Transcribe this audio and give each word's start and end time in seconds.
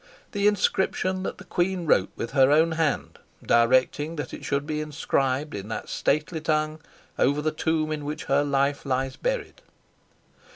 the 0.31 0.47
inscription 0.47 1.21
that 1.21 1.37
the 1.37 1.43
queen 1.43 1.85
wrote 1.85 2.09
with 2.15 2.31
her 2.31 2.51
own 2.51 2.71
hand, 2.71 3.19
directing 3.45 4.15
that 4.15 4.33
it 4.33 4.43
should 4.43 4.65
be 4.65 4.81
inscribed 4.81 5.53
in 5.53 5.67
that 5.67 5.87
stately 5.89 6.41
tongue 6.41 6.79
over 7.19 7.39
the 7.39 7.51
tomb 7.51 7.91
in 7.91 8.03
which 8.03 8.23
her 8.23 8.43
life 8.43 8.83
lies 8.83 9.15
buried. 9.15 9.61